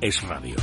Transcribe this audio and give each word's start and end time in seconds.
es 0.00 0.22
radio. 0.28 0.56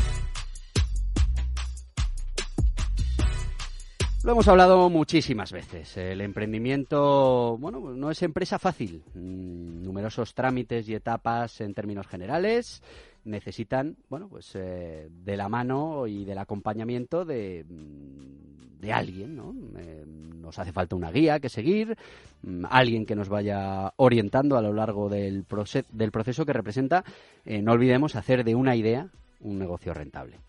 Lo 4.23 4.31
hemos 4.31 4.47
hablado 4.47 4.89
muchísimas 4.89 5.51
veces. 5.51 5.97
El 5.97 6.19
emprendimiento, 6.21 7.57
bueno, 7.59 7.79
no 7.93 8.09
es 8.09 8.23
empresa 8.23 8.57
fácil. 8.57 9.03
Mm, 9.13 9.83
numerosos 9.83 10.33
trámites 10.33 10.89
y 10.89 10.95
etapas 10.95 11.61
en 11.61 11.75
términos 11.75 12.07
generales 12.07 12.81
necesitan, 13.23 13.97
bueno, 14.09 14.27
pues 14.27 14.51
eh, 14.55 15.09
de 15.23 15.37
la 15.37 15.47
mano 15.47 16.07
y 16.07 16.25
del 16.25 16.39
acompañamiento 16.39 17.23
de, 17.23 17.65
mm, 17.69 18.79
de 18.81 18.93
alguien, 18.93 19.35
¿no? 19.35 19.53
Eh, 19.77 20.03
nos 20.07 20.57
hace 20.57 20.71
falta 20.71 20.95
una 20.95 21.11
guía 21.11 21.39
que 21.39 21.49
seguir, 21.49 21.95
mm, 22.41 22.65
alguien 22.69 23.05
que 23.05 23.15
nos 23.15 23.29
vaya 23.29 23.93
orientando 23.97 24.57
a 24.57 24.61
lo 24.61 24.73
largo 24.73 25.07
del, 25.07 25.47
proce- 25.47 25.85
del 25.91 26.11
proceso 26.11 26.45
que 26.47 26.53
representa, 26.53 27.03
eh, 27.45 27.61
no 27.61 27.73
olvidemos, 27.73 28.15
hacer 28.15 28.43
de 28.43 28.55
una 28.55 28.75
idea 28.75 29.09
un 29.41 29.59
negocio 29.59 29.93
rentable. 29.93 30.39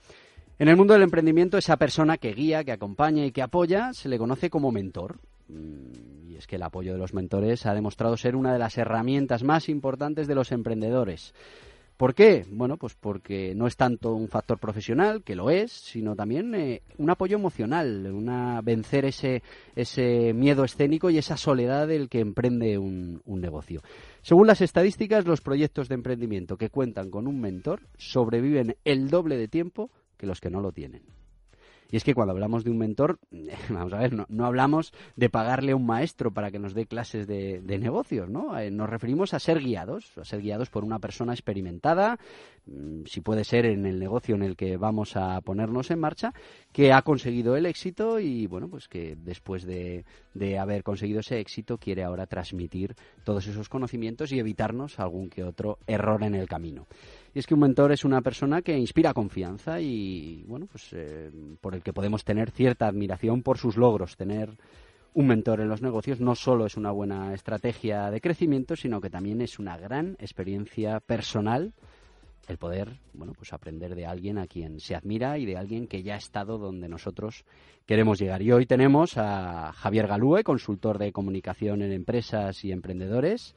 En 0.59 0.69
el 0.69 0.77
mundo 0.77 0.95
del 0.95 1.03
emprendimiento, 1.03 1.59
esa 1.59 1.77
persona 1.77 2.17
que 2.17 2.33
guía, 2.33 2.65
que 2.65 2.73
acompaña 2.73 3.25
y 3.27 3.33
que 3.33 3.43
apoya 3.43 3.93
se 3.93 4.09
le 4.09 4.19
conoce 4.19 4.49
como 4.49 4.73
mentor. 4.73 5.19
Mm, 5.49 6.31
Y 6.31 6.37
es 6.37 6.47
que 6.47 6.57
el 6.57 6.63
apoyo 6.63 6.93
de 6.93 6.99
los 6.99 7.15
mentores 7.15 7.67
ha 7.67 7.75
demostrado 7.75 8.17
ser 8.17 8.37
una 8.37 8.53
de 8.53 8.59
las 8.59 8.77
herramientas 8.79 9.43
más 9.43 9.69
importantes 9.69 10.27
de 10.27 10.35
los 10.35 10.53
emprendedores. 10.53 11.35
¿Por 11.97 12.15
qué? 12.15 12.45
Bueno, 12.51 12.77
pues 12.77 12.95
porque 12.95 13.55
no 13.55 13.67
es 13.67 13.77
tanto 13.77 14.13
un 14.13 14.29
factor 14.29 14.59
profesional, 14.59 15.23
que 15.23 15.35
lo 15.35 15.49
es, 15.49 15.73
sino 15.73 16.15
también 16.15 16.55
eh, 16.55 16.83
un 16.99 17.09
apoyo 17.09 17.39
emocional, 17.39 18.13
una 18.13 18.61
vencer 18.61 19.07
ese, 19.07 19.43
ese 19.75 20.35
miedo 20.35 20.65
escénico 20.65 21.09
y 21.09 21.17
esa 21.17 21.39
soledad 21.39 21.89
del 21.89 22.11
que 22.11 22.21
emprende 22.21 22.77
un, 22.77 23.23
un 23.25 23.41
negocio. 23.41 23.81
Según 24.21 24.47
las 24.47 24.61
estadísticas, 24.61 25.25
los 25.25 25.41
proyectos 25.41 25.89
de 25.89 25.95
emprendimiento 25.95 26.59
que 26.59 26.69
cuentan 26.69 27.11
con 27.11 27.27
un 27.27 27.41
mentor 27.41 27.81
sobreviven 27.97 28.77
el 28.85 29.09
doble 29.09 29.39
de 29.39 29.49
tiempo 29.49 29.91
que 30.19 30.27
los 30.27 30.41
que 30.41 30.51
no 30.51 30.61
lo 30.61 30.73
tienen. 30.73 31.03
Y 31.91 31.97
es 31.97 32.05
que 32.05 32.15
cuando 32.15 32.33
hablamos 32.33 32.65
de 32.65 32.71
un 32.71 32.79
mentor, 32.79 33.19
vamos 33.71 33.93
a 33.93 33.99
ver, 33.99 34.13
no, 34.29 34.47
hablamos 34.47 34.93
de 35.15 35.31
pagarle 35.31 35.73
a 35.73 35.77
un 35.77 35.87
maestro 35.87 36.33
para 36.33 36.51
que 36.51 36.59
nos 36.59 36.75
dé 36.75 36.87
clases 36.87 37.27
de, 37.27 37.61
de 37.61 37.79
negocios, 37.79 38.29
¿no? 38.29 38.59
Eh, 38.59 38.71
nos 38.71 38.91
referimos 38.91 39.35
a 39.35 39.39
ser 39.39 39.61
guiados, 39.61 40.17
a 40.19 40.25
ser 40.25 40.41
guiados 40.43 40.71
por 40.71 40.85
una 40.85 40.99
persona 40.99 41.33
experimentada, 41.33 42.19
mm, 42.67 43.05
si 43.07 43.21
puede 43.21 43.45
ser 43.45 43.67
en 43.67 43.87
el 43.87 43.99
negocio 43.99 44.35
en 44.35 44.43
el 44.43 44.57
que 44.57 44.77
vamos 44.77 45.17
a 45.17 45.41
ponernos 45.43 45.91
en 45.91 46.01
marcha, 46.01 46.33
que 46.73 46.93
ha 46.93 47.03
conseguido 47.03 47.57
el 47.57 47.67
éxito 47.67 48.19
y, 48.19 48.47
bueno, 48.47 48.69
pues 48.69 48.89
que 48.89 49.17
después 49.17 49.65
de, 49.65 50.05
de 50.35 50.59
haber 50.59 50.83
conseguido 50.83 51.21
ese 51.21 51.39
éxito 51.41 51.79
quiere 51.79 52.03
ahora 52.05 52.27
transmitir 52.27 52.95
todos 53.25 53.47
esos 53.47 53.69
conocimientos 53.69 54.33
y 54.33 54.39
evitarnos 54.39 54.99
algún 54.99 55.31
que 55.31 55.45
otro 55.45 55.79
error 55.87 56.23
en 56.25 56.35
el 56.35 56.49
camino. 56.49 56.87
Y 57.37 57.39
es 57.39 57.47
que 57.47 57.53
un 57.53 57.61
mentor 57.61 57.93
es 57.93 58.03
una 58.07 58.23
persona 58.23 58.63
que 58.63 58.79
inspira 58.79 59.13
confianza 59.13 59.79
y, 59.79 60.43
bueno, 60.47 60.65
pues 60.65 60.91
eh, 60.95 61.31
por 61.61 61.75
el 61.75 61.83
que 61.83 61.93
podemos 61.93 62.25
tener 62.25 62.51
cierta 62.51 62.87
admiración 62.87 63.43
por 63.43 63.59
sus 63.59 63.77
logros. 63.77 64.17
Tener 64.17 64.57
un 65.13 65.27
mentor 65.27 65.61
en 65.61 65.69
los 65.69 65.83
negocios 65.83 66.19
no 66.19 66.35
solo 66.35 66.65
es 66.65 66.79
una 66.79 66.93
buena 66.93 67.35
estrategia 67.35 68.11
de 68.11 68.23
crecimiento, 68.23 68.75
sino 68.75 69.03
que 69.03 69.11
también 69.11 69.43
es 69.43 69.59
una 69.59 69.77
gran 69.77 70.17
experiencia 70.19 70.99
personal 71.01 71.75
el 72.49 72.59
poder, 72.59 73.01
bueno, 73.13 73.33
pues 73.37 73.53
aprender 73.53 73.95
de 73.95 74.07
alguien 74.07 74.39
a 74.39 74.47
quien 74.47 74.81
se 74.81 74.95
admira 74.95 75.37
y 75.37 75.45
de 75.45 75.57
alguien 75.57 75.89
que 75.89 76.03
ya 76.03 76.15
ha 76.15 76.19
estado 76.19 76.59
donde 76.59 76.89
nosotros 76.89 77.45
queremos 77.85 78.19
llegar. 78.19 78.41
Y 78.41 78.53
hoy 78.53 78.67
tenemos 78.67 79.19
a 79.19 79.73
Javier 79.73 80.07
Galúe, 80.07 80.43
consultor 80.43 80.97
de 80.99 81.13
comunicación 81.13 81.83
en 81.83 81.93
empresas 81.93 82.65
y 82.65 82.73
emprendedores, 82.73 83.57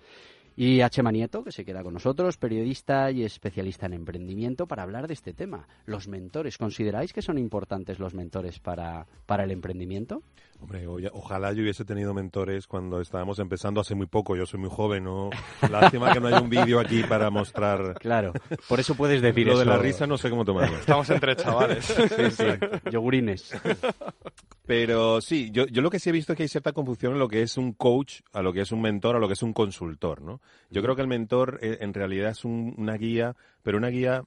y 0.62 0.82
a 0.82 0.90
Chema 0.90 1.10
Nieto, 1.14 1.42
que 1.42 1.54
se 1.54 1.64
queda 1.64 1.84
con 1.84 1.94
nosotros, 1.94 2.36
periodista 2.36 3.12
y 3.12 3.24
especialista 3.24 3.86
en 3.86 3.94
emprendimiento, 3.94 4.68
para 4.68 4.84
hablar 4.84 5.08
de 5.08 5.14
este 5.14 5.34
tema. 5.34 5.70
Los 5.86 6.10
mentores, 6.10 6.58
¿consideráis 6.58 7.14
que 7.14 7.22
son 7.22 7.38
importantes 7.38 7.98
los 7.98 8.14
mentores 8.14 8.60
para, 8.60 9.08
para 9.26 9.46
el 9.46 9.52
emprendimiento? 9.52 10.22
Hombre, 10.62 10.86
o- 10.86 10.98
ojalá 11.14 11.54
yo 11.54 11.62
hubiese 11.62 11.86
tenido 11.86 12.14
mentores 12.14 12.68
cuando 12.68 13.00
estábamos 13.00 13.40
empezando 13.40 13.80
hace 13.80 13.96
muy 13.96 14.08
poco. 14.08 14.36
Yo 14.36 14.46
soy 14.46 14.60
muy 14.60 14.70
joven, 14.70 15.06
¿no? 15.06 15.30
Lástima 15.72 16.12
que 16.12 16.20
no 16.20 16.28
haya 16.28 16.42
un 16.42 16.50
vídeo 16.50 16.82
aquí 16.82 17.04
para 17.04 17.30
mostrar. 17.30 17.94
Claro, 17.98 18.34
por 18.68 18.82
eso 18.82 18.96
puedes 18.96 19.22
decir 19.22 19.48
Lo 19.48 19.58
de 19.58 19.64
la 19.64 19.78
risa 19.78 20.06
no 20.08 20.18
sé 20.18 20.30
cómo 20.30 20.44
tomarlo. 20.44 20.76
Estamos 20.78 21.10
entre 21.10 21.38
chavales. 21.38 21.86
Sí, 21.86 22.32
sí, 22.32 22.44
yogurines. 22.92 23.50
Pero 24.70 25.20
sí, 25.20 25.50
yo, 25.52 25.66
yo 25.66 25.82
lo 25.82 25.90
que 25.90 25.98
sí 25.98 26.10
he 26.10 26.14
visto 26.14 26.34
es 26.34 26.38
que 26.38 26.44
hay 26.44 26.48
cierta 26.48 26.74
confusión 26.74 27.14
en 27.14 27.20
lo 27.20 27.28
que 27.28 27.42
es 27.42 27.58
un 27.58 27.74
coach, 27.74 28.22
a 28.34 28.44
lo 28.44 28.54
que 28.54 28.62
es 28.62 28.72
un 28.72 28.82
mentor, 28.82 29.16
a 29.16 29.20
lo 29.20 29.26
que 29.28 29.34
es 29.34 29.42
un 29.42 29.52
consultor, 29.52 30.22
¿no? 30.22 30.42
Yo 30.70 30.84
creo 30.84 30.96
que 30.96 31.02
el 31.02 31.08
mentor 31.08 31.58
eh, 31.64 31.80
en 31.82 31.92
realidad 31.92 32.30
es 32.30 32.46
un- 32.46 32.76
una 32.78 32.94
guía, 32.94 33.36
pero 33.64 33.80
una 33.80 33.88
guía, 33.88 34.26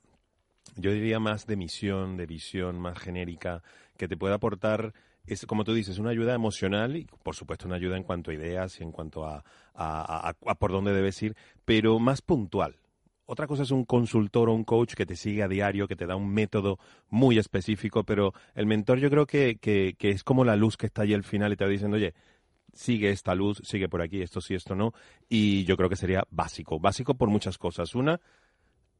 yo 0.76 0.90
diría 0.90 1.20
más 1.20 1.46
de 1.46 1.54
misión, 1.54 2.16
de 2.16 2.26
visión, 2.26 2.80
más 2.80 2.98
genérica, 2.98 3.62
que 3.96 4.08
te 4.08 4.16
puede 4.16 4.34
aportar, 4.34 4.92
es, 5.28 5.46
como 5.46 5.62
tú 5.62 5.74
dices, 5.74 5.98
una 6.00 6.10
ayuda 6.10 6.34
emocional 6.34 6.96
y, 6.96 7.04
por 7.22 7.36
supuesto, 7.36 7.68
una 7.68 7.76
ayuda 7.76 7.96
en 7.96 8.02
cuanto 8.02 8.32
a 8.32 8.34
ideas 8.34 8.80
y 8.80 8.82
en 8.82 8.90
cuanto 8.90 9.24
a, 9.24 9.44
a- 9.74 10.28
a- 10.30 10.34
a 10.50 10.54
por 10.56 10.72
dónde 10.72 10.92
debes 10.92 11.22
ir, 11.22 11.36
pero 11.64 12.00
más 12.00 12.20
puntual. 12.20 12.74
Otra 13.32 13.46
cosa 13.46 13.62
es 13.62 13.70
un 13.70 13.86
consultor 13.86 14.50
o 14.50 14.52
un 14.52 14.62
coach 14.62 14.92
que 14.92 15.06
te 15.06 15.16
sigue 15.16 15.42
a 15.42 15.48
diario, 15.48 15.88
que 15.88 15.96
te 15.96 16.04
da 16.04 16.16
un 16.16 16.34
método 16.34 16.78
muy 17.08 17.38
específico, 17.38 18.04
pero 18.04 18.34
el 18.54 18.66
mentor 18.66 18.98
yo 18.98 19.08
creo 19.08 19.24
que, 19.24 19.56
que, 19.56 19.96
es 20.02 20.22
como 20.22 20.44
la 20.44 20.54
luz 20.54 20.76
que 20.76 20.84
está 20.84 21.00
ahí 21.00 21.14
al 21.14 21.24
final 21.24 21.50
y 21.50 21.56
te 21.56 21.64
va 21.64 21.70
diciendo, 21.70 21.96
oye, 21.96 22.12
sigue 22.74 23.08
esta 23.08 23.34
luz, 23.34 23.62
sigue 23.64 23.88
por 23.88 24.02
aquí, 24.02 24.20
esto 24.20 24.42
sí, 24.42 24.52
esto 24.54 24.74
no. 24.74 24.92
Y 25.30 25.64
yo 25.64 25.78
creo 25.78 25.88
que 25.88 25.96
sería 25.96 26.24
básico. 26.28 26.78
Básico 26.78 27.14
por 27.14 27.30
muchas 27.30 27.56
cosas. 27.56 27.94
Una, 27.94 28.20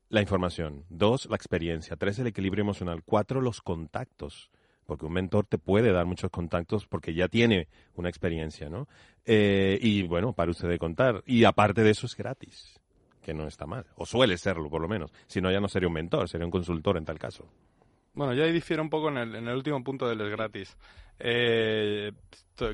la 0.08 0.22
información. 0.22 0.86
Dos, 0.88 1.26
la 1.28 1.36
experiencia. 1.36 1.96
Tres, 1.96 2.18
el 2.18 2.28
equilibrio 2.28 2.62
emocional. 2.62 3.02
Cuatro, 3.04 3.42
los 3.42 3.60
contactos. 3.60 4.50
Porque 4.86 5.04
un 5.04 5.12
mentor 5.12 5.44
te 5.44 5.58
puede 5.58 5.92
dar 5.92 6.06
muchos 6.06 6.30
contactos 6.30 6.86
porque 6.86 7.12
ya 7.12 7.28
tiene 7.28 7.68
una 7.96 8.08
experiencia, 8.08 8.70
¿no? 8.70 8.88
Eh, 9.26 9.78
y 9.82 10.04
bueno, 10.04 10.32
para 10.32 10.50
usted 10.50 10.70
de 10.70 10.78
contar. 10.78 11.22
Y 11.26 11.44
aparte 11.44 11.82
de 11.82 11.90
eso 11.90 12.06
es 12.06 12.16
gratis, 12.16 12.80
que 13.22 13.32
no 13.32 13.46
está 13.46 13.66
mal. 13.66 13.86
O 13.96 14.04
suele 14.04 14.36
serlo, 14.36 14.68
por 14.68 14.82
lo 14.82 14.88
menos. 14.88 15.12
Si 15.26 15.40
no, 15.40 15.50
ya 15.50 15.60
no 15.60 15.68
sería 15.68 15.88
un 15.88 15.94
mentor, 15.94 16.28
sería 16.28 16.44
un 16.44 16.50
consultor 16.50 16.96
en 16.96 17.04
tal 17.04 17.18
caso. 17.18 17.48
Bueno, 18.14 18.34
yo 18.34 18.44
ahí 18.44 18.52
difiero 18.52 18.82
un 18.82 18.90
poco 18.90 19.08
en 19.08 19.16
el, 19.16 19.34
en 19.34 19.48
el 19.48 19.56
último 19.56 19.82
punto 19.82 20.06
del 20.06 20.20
es 20.20 20.30
gratis. 20.30 20.76
Eh, 21.24 22.12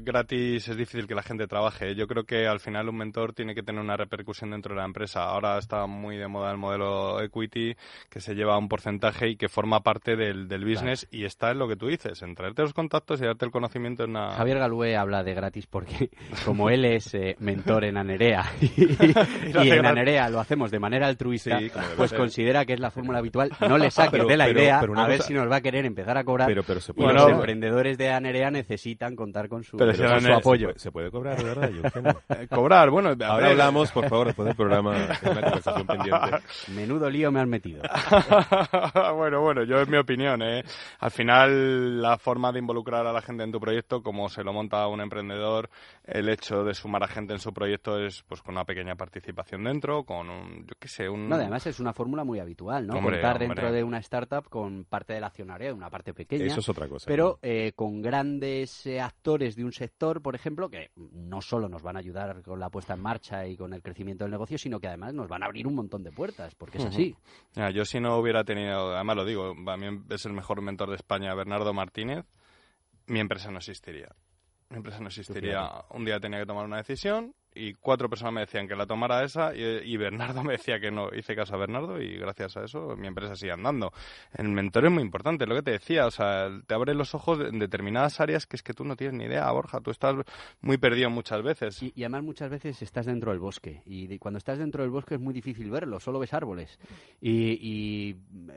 gratis 0.05 0.69
es 0.69 0.77
difícil 0.77 1.07
que 1.07 1.15
la 1.15 1.23
gente 1.23 1.47
trabaje. 1.47 1.95
Yo 1.95 2.07
creo 2.07 2.25
que 2.25 2.47
al 2.47 2.61
final 2.61 2.89
un 2.91 2.97
mentor 2.99 3.33
tiene 3.33 3.55
que 3.55 3.63
tener 3.63 3.81
una 3.81 3.97
repercusión 3.97 4.51
dentro 4.51 4.75
de 4.75 4.81
la 4.81 4.85
empresa. 4.87 5.23
Ahora 5.25 5.57
está 5.57 5.87
muy 5.87 6.17
de 6.19 6.29
moda 6.29 6.51
el 6.51 6.59
modelo 6.59 7.23
equity, 7.23 7.75
que 8.11 8.21
se 8.21 8.35
lleva 8.35 8.59
un 8.59 8.69
porcentaje 8.69 9.29
y 9.31 9.37
que 9.37 9.49
forma 9.49 9.81
parte 9.81 10.15
del, 10.15 10.47
del 10.47 10.65
business 10.67 11.07
y 11.11 11.25
está 11.25 11.53
en 11.53 11.59
lo 11.59 11.69
que 11.69 11.77
tú 11.77 11.87
dices, 11.87 12.21
en 12.23 12.35
traerte 12.35 12.61
los 12.63 12.75
contactos 12.75 13.23
y 13.23 13.25
darte 13.25 13.47
el 13.47 13.51
conocimiento 13.51 14.05
en 14.05 14.11
una... 14.11 14.33
Javier 14.33 14.59
Galúe 14.59 14.95
habla 14.99 15.23
de 15.23 15.33
gratis 15.33 15.67
porque, 15.67 16.11
como 16.45 16.69
él 16.69 16.85
es 16.85 17.15
eh, 17.15 17.37
mentor 17.39 17.85
en 17.85 17.97
Anerea 17.97 18.45
y, 18.61 18.67
y 19.65 19.71
en. 19.71 19.87
Anerea 19.87 20.29
lo 20.29 20.41
hacemos 20.41 20.71
de 20.71 20.81
manera 20.81 21.07
altruista, 21.07 21.59
Sí, 21.61 21.71
pues 21.97 22.13
considera 22.13 22.67
que 22.67 22.75
es 22.75 22.81
la 22.81 22.91
fórmula 22.91 23.21
habitual. 23.21 23.51
No 23.67 23.79
le 23.79 23.91
saques 23.91 24.11
Pero- 24.13 24.27
de 24.27 24.37
la 24.37 24.47
pero- 24.47 24.61
idea 24.61 24.81
pero 24.81 24.93
una 24.93 25.05
a 25.05 25.09
ver 25.09 25.19
cosa- 25.19 25.29
si 25.29 25.35
nos 25.35 25.51
va 25.51 25.57
a 25.57 25.61
querer 25.63 25.87
empezar 25.87 26.19
a 26.19 26.25
cobrar. 26.25 26.47
Pero, 26.49 26.63
pero 26.63 26.81
se 26.81 26.93
y 26.93 26.95
puede 26.95 27.15
los 27.15 27.23
Bueno, 27.23 27.37
emprendedores 27.39 27.97
de 27.97 28.11
Anerea 28.11 28.38
necesitan 28.51 29.15
contar 29.17 29.49
con 29.49 29.63
su, 29.65 29.77
Pero 29.77 29.93
si 29.93 29.99
con 29.99 30.07
ahora 30.07 30.21
su 30.21 30.29
no- 30.29 30.37
apoyo. 30.37 30.69
Se 30.69 30.73
puede, 30.75 30.79
se 30.81 30.93
puede 30.93 31.11
cobrar, 31.11 31.37
de 31.39 31.45
verdad, 31.45 31.71
Eugenio? 31.71 32.21
Eh, 32.29 32.47
Cobrar, 32.49 32.91
bueno, 32.91 33.11
Ahora 33.25 33.51
hablamos, 33.51 33.91
por 33.93 34.09
favor, 34.09 34.27
después 34.29 34.47
del 34.47 34.57
programa, 34.57 34.97
es 34.97 35.23
una 35.23 35.41
conversación 35.43 35.87
pendiente. 35.87 36.31
Menudo 36.75 37.11
lío 37.11 37.31
me 37.33 37.41
han 37.41 37.49
metido. 37.49 37.83
bueno, 39.17 39.41
bueno, 39.41 39.65
yo 39.65 39.81
es 39.81 39.89
mi 39.89 39.97
opinión, 39.97 40.43
¿eh? 40.43 40.63
Al 41.01 41.11
final, 41.11 42.01
la 42.03 42.19
forma 42.19 42.53
de 42.53 42.59
involucrar 42.59 43.07
a 43.07 43.13
la 43.13 43.21
gente 43.23 43.45
en 43.45 43.53
tu 43.53 43.61
proyecto, 43.61 44.03
como 44.03 44.29
se 44.29 44.43
lo 44.45 44.53
monta 44.53 44.87
un 44.89 45.01
emprendedor, 45.01 45.69
el 46.05 46.29
hecho 46.29 46.65
de 46.65 46.75
sumar 46.75 47.03
a 47.05 47.09
gente 47.09 47.33
en 47.33 47.39
su 47.39 47.53
proyecto 47.53 47.99
es 48.05 48.23
pues 48.29 48.43
con 48.43 48.55
una 48.55 48.65
pequeña 48.65 48.95
participación 48.95 49.65
dentro, 49.65 50.05
con 50.05 50.29
un, 50.31 50.67
yo 50.67 50.75
qué 50.79 50.89
sé, 50.89 51.09
un... 51.09 51.29
No, 51.29 51.37
además 51.37 51.67
es 51.67 51.81
una 51.81 51.93
fórmula 51.93 52.25
muy 52.25 52.41
habitual, 52.41 52.87
¿no? 52.87 52.95
Hombre, 52.95 53.17
Contar 53.17 53.33
hombre. 53.35 53.47
dentro 53.49 53.73
de 53.73 53.85
una 53.85 53.99
startup 53.99 54.49
con 54.49 54.85
parte 54.85 55.13
del 55.15 55.25
accionario, 55.25 55.75
una 55.75 55.91
parte 55.91 56.15
pequeña. 56.15 56.45
Eso 56.47 56.61
es 56.61 56.69
otra 56.69 56.89
cosa. 56.89 57.07
pero 57.07 57.39
eh, 57.43 57.73
con 57.75 58.03
grandes 58.19 58.85
eh, 58.87 59.01
actores 59.01 59.55
de 59.55 59.65
un 59.65 59.73
sector, 59.73 60.21
por 60.21 60.35
ejemplo, 60.35 60.69
que 60.69 60.91
no 60.97 61.41
solo 61.41 61.69
nos 61.69 61.83
van 61.83 61.95
a 61.95 62.01
ayudar 62.01 62.43
con 62.43 62.59
la 62.59 62.69
puesta 62.69 62.95
en 62.95 63.01
marcha 63.01 63.47
y 63.47 63.57
con 63.57 63.73
el 63.73 63.81
crecimiento 63.81 64.25
del 64.25 64.33
negocio, 64.33 64.59
sino 64.59 64.81
que 64.81 64.89
además 64.89 65.15
nos 65.15 65.29
van 65.29 65.45
a 65.45 65.47
abrir 65.47 65.69
un 65.69 65.77
montón 65.77 66.03
de 66.03 66.11
puertas, 66.11 66.57
porque 66.57 66.79
es 66.79 66.87
así. 66.87 67.15
Mira, 67.55 67.71
yo 67.71 67.85
si 67.85 68.01
no 68.01 68.17
hubiera 68.17 68.43
tenido, 68.43 68.93
además 68.97 69.17
lo 69.17 69.25
digo, 69.25 69.55
a 69.71 69.77
mí 69.77 70.03
es 70.09 70.27
el 70.27 70.33
mejor 70.33 70.63
mentor 70.63 70.91
de 70.91 70.97
España, 70.97 71.33
Bernardo 71.35 71.73
Martínez, 71.73 72.25
mi 73.07 73.21
empresa 73.21 73.53
no 73.53 73.59
existiría. 73.59 74.09
Mi 74.71 74.79
empresa 74.79 74.99
no 74.99 75.07
existiría. 75.07 75.71
Un 75.91 76.05
día 76.05 76.19
tenía 76.19 76.41
que 76.41 76.47
tomar 76.47 76.65
una 76.65 76.79
decisión 76.79 77.35
y 77.59 77.75
cuatro 77.75 78.09
personas 78.09 78.33
me 78.33 78.41
decían 78.43 78.69
que 78.69 78.77
la 78.77 78.87
tomara 78.87 79.25
esa 79.25 79.55
y, 79.55 79.97
Bernardo 79.97 80.43
me 80.45 80.53
decía 80.53 80.79
que 80.81 80.91
no. 80.91 81.09
Hice 81.15 81.35
caso 81.35 81.55
a 81.55 81.59
Bernardo 81.59 82.01
y 82.01 82.17
gracias 82.17 82.57
a 82.57 82.65
eso 82.65 82.97
mi 82.97 83.07
empresa 83.07 83.35
sigue 83.35 83.53
andando. 83.53 83.93
El 84.33 84.49
mentor 84.49 84.87
es 84.87 84.93
muy 84.93 85.03
importante, 85.03 85.47
lo 85.47 85.55
que 85.57 85.63
te 85.63 85.71
decía, 85.73 86.07
o 86.07 86.11
sea, 86.11 86.49
te 86.67 86.75
abre 86.75 86.95
los 86.95 87.15
ojos 87.15 87.41
en 87.41 87.59
determinadas 87.59 88.21
áreas 88.21 88.47
que 88.47 88.57
es 88.57 88.63
que 88.63 88.75
tú 88.75 88.85
no 88.85 88.97
tienes 88.97 89.17
ni 89.19 89.25
idea, 89.25 89.51
Borja, 89.51 89.81
tú 89.81 89.91
estás 89.91 90.17
muy 90.61 90.79
perdido 90.79 91.11
muchas 91.11 91.43
veces. 91.43 91.83
Y, 91.83 91.93
además 92.03 92.23
muchas 92.23 92.51
veces 92.51 92.81
estás 92.83 93.07
dentro 93.07 93.33
del 93.33 93.41
bosque 93.41 93.83
y 93.85 94.19
cuando 94.19 94.39
estás 94.39 94.59
dentro 94.59 94.83
del 94.83 94.91
bosque 94.91 95.15
es 95.15 95.21
muy 95.21 95.35
difícil 95.35 95.71
verlo, 95.71 96.01
solo 96.01 96.19
ves 96.19 96.33
árboles. 96.33 96.79
Y, 97.21 98.17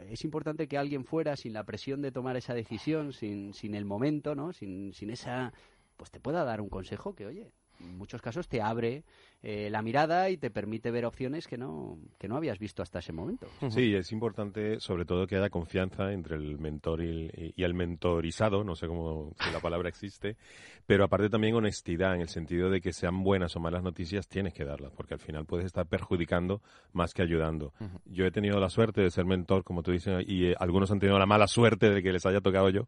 es 0.09 0.24
importante 0.24 0.68
que 0.68 0.77
alguien 0.77 1.06
fuera 1.06 1.36
sin 1.36 1.53
la 1.53 1.63
presión 1.63 2.01
de 2.01 2.12
tomar 2.12 2.38
esa 2.38 2.53
decisión, 2.53 3.13
sin, 3.13 3.53
sin 3.53 3.75
el 3.75 3.86
momento, 3.86 4.36
¿no? 4.36 4.53
Sin, 4.53 4.94
sin 4.94 5.09
esa 5.09 5.53
pues 6.01 6.09
te 6.09 6.19
pueda 6.19 6.44
dar 6.44 6.62
un 6.62 6.69
consejo 6.69 7.13
que, 7.13 7.27
oye, 7.27 7.53
en 7.81 7.97
muchos 7.97 8.21
casos 8.21 8.47
te 8.47 8.61
abre 8.61 9.03
eh, 9.43 9.69
la 9.71 9.81
mirada 9.81 10.29
y 10.29 10.37
te 10.37 10.51
permite 10.51 10.91
ver 10.91 11.05
opciones 11.05 11.47
que 11.47 11.57
no, 11.57 11.97
que 12.19 12.27
no 12.27 12.37
habías 12.37 12.59
visto 12.59 12.83
hasta 12.83 12.99
ese 12.99 13.11
momento. 13.11 13.47
Sí, 13.69 13.95
es 13.95 14.11
importante 14.11 14.79
sobre 14.79 15.05
todo 15.05 15.25
que 15.25 15.35
haya 15.35 15.49
confianza 15.49 16.11
entre 16.11 16.35
el 16.35 16.59
mentor 16.59 17.01
y, 17.03 17.53
el 17.57 17.73
mentorizado, 17.73 18.63
no 18.63 18.75
sé 18.75 18.87
cómo 18.87 19.31
si 19.35 19.49
la 19.49 19.59
palabra 19.59 19.89
existe, 19.89 20.35
pero 20.85 21.03
aparte 21.03 21.29
también 21.29 21.55
honestidad 21.55 22.15
en 22.15 22.21
el 22.21 22.29
sentido 22.29 22.69
de 22.69 22.81
que 22.81 22.93
sean 22.93 23.23
buenas 23.23 23.55
o 23.55 23.59
malas 23.59 23.83
noticias 23.83 24.27
tienes 24.27 24.53
que 24.53 24.65
darlas, 24.65 24.91
porque 24.91 25.13
al 25.13 25.19
final 25.19 25.45
puedes 25.45 25.65
estar 25.65 25.85
perjudicando 25.87 26.61
más 26.93 27.13
que 27.13 27.21
ayudando. 27.21 27.73
Yo 28.05 28.25
he 28.25 28.31
tenido 28.31 28.59
la 28.59 28.69
suerte 28.69 29.01
de 29.01 29.09
ser 29.09 29.25
mentor, 29.25 29.63
como 29.63 29.83
tú 29.83 29.91
dices, 29.91 30.23
y 30.27 30.47
eh, 30.47 30.55
algunos 30.59 30.91
han 30.91 30.99
tenido 30.99 31.17
la 31.17 31.25
mala 31.25 31.47
suerte 31.47 31.89
de 31.89 32.03
que 32.03 32.11
les 32.11 32.25
haya 32.25 32.41
tocado 32.41 32.69
yo. 32.69 32.87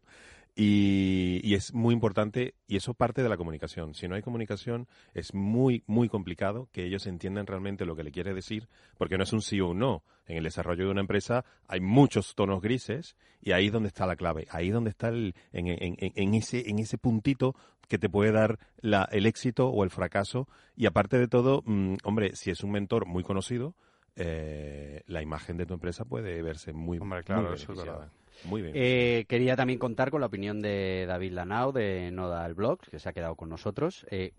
Y, 0.56 1.40
y, 1.42 1.54
es 1.54 1.74
muy 1.74 1.92
importante, 1.92 2.54
y 2.68 2.76
eso 2.76 2.94
parte 2.94 3.24
de 3.24 3.28
la 3.28 3.36
comunicación. 3.36 3.94
Si 3.94 4.06
no 4.06 4.14
hay 4.14 4.22
comunicación, 4.22 4.86
es 5.12 5.34
muy, 5.34 5.82
muy 5.88 6.08
complicado 6.08 6.68
que 6.70 6.84
ellos 6.84 7.08
entiendan 7.08 7.48
realmente 7.48 7.84
lo 7.84 7.96
que 7.96 8.04
le 8.04 8.12
quiere 8.12 8.34
decir, 8.34 8.68
porque 8.96 9.18
no 9.18 9.24
es 9.24 9.32
un 9.32 9.42
sí 9.42 9.60
o 9.60 9.70
un 9.70 9.80
no. 9.80 10.04
En 10.26 10.36
el 10.36 10.44
desarrollo 10.44 10.84
de 10.84 10.92
una 10.92 11.00
empresa 11.00 11.44
hay 11.66 11.80
muchos 11.80 12.36
tonos 12.36 12.62
grises, 12.62 13.16
y 13.40 13.50
ahí 13.50 13.66
es 13.66 13.72
donde 13.72 13.88
está 13.88 14.06
la 14.06 14.14
clave. 14.14 14.46
Ahí 14.50 14.68
es 14.68 14.74
donde 14.74 14.90
está 14.90 15.08
el, 15.08 15.34
en, 15.52 15.66
en, 15.66 15.96
en, 15.98 16.34
ese, 16.34 16.70
en 16.70 16.78
ese 16.78 16.98
puntito 16.98 17.56
que 17.88 17.98
te 17.98 18.08
puede 18.08 18.32
dar 18.32 18.58
la, 18.80 19.08
el 19.10 19.26
éxito 19.26 19.68
o 19.68 19.82
el 19.84 19.90
fracaso. 19.90 20.48
Y 20.76 20.86
aparte 20.86 21.18
de 21.18 21.28
todo, 21.28 21.62
mm, 21.66 21.96
hombre, 22.04 22.36
si 22.36 22.50
es 22.50 22.62
un 22.62 22.70
mentor 22.70 23.06
muy 23.06 23.24
conocido, 23.24 23.74
eh, 24.16 25.02
la 25.06 25.20
imagen 25.20 25.56
de 25.56 25.66
tu 25.66 25.74
empresa 25.74 26.04
puede 26.04 26.40
verse 26.42 26.72
muy, 26.72 26.98
hombre, 26.98 27.24
claro, 27.24 27.52
eso 27.52 27.72
es 27.72 27.78
verdad. 27.78 28.10
Muy 28.44 28.62
bien. 28.62 28.74
Eh, 28.76 29.24
quería 29.28 29.56
también 29.56 29.78
contar 29.78 30.10
con 30.10 30.20
la 30.20 30.26
opinión 30.26 30.60
de 30.60 31.06
David 31.06 31.32
Lanao 31.32 31.72
de 31.72 32.10
Noda 32.10 32.44
el 32.46 32.54
Blog, 32.54 32.80
que 32.80 32.98
se 32.98 33.08
ha 33.08 33.12
quedado 33.12 33.36
con 33.36 33.48
nosotros. 33.48 34.06
Eh, 34.10 34.32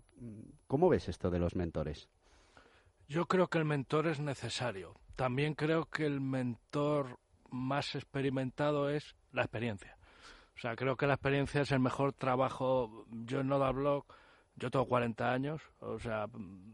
¿Cómo 0.66 0.88
ves 0.88 1.08
esto 1.08 1.30
de 1.30 1.38
los 1.38 1.56
mentores? 1.56 2.08
Yo 3.08 3.26
creo 3.26 3.48
que 3.48 3.58
el 3.58 3.64
mentor 3.64 4.06
es 4.06 4.20
necesario. 4.20 4.94
También 5.14 5.54
creo 5.54 5.86
que 5.86 6.06
el 6.06 6.20
mentor 6.20 7.18
más 7.50 7.94
experimentado 7.94 8.90
es 8.90 9.14
la 9.32 9.42
experiencia. 9.42 9.96
O 10.56 10.58
sea, 10.58 10.74
creo 10.74 10.96
que 10.96 11.06
la 11.06 11.14
experiencia 11.14 11.60
es 11.60 11.72
el 11.72 11.80
mejor 11.80 12.12
trabajo. 12.12 13.06
Yo 13.10 13.40
en 13.40 13.48
Noda 13.48 13.70
Blog 13.70 14.06
yo 14.56 14.70
tengo 14.70 14.86
40 14.86 15.32
años, 15.32 15.60
o 15.80 15.98
sea, 15.98 16.26